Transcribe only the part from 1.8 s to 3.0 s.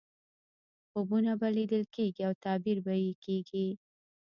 کېږي او تعبیر به